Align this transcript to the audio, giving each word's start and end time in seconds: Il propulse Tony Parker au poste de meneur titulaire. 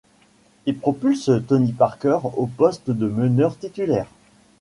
Il 0.65 0.79
propulse 0.79 1.29
Tony 1.47 1.73
Parker 1.73 2.17
au 2.23 2.47
poste 2.47 2.89
de 2.89 3.05
meneur 3.07 3.55
titulaire. 3.55 4.07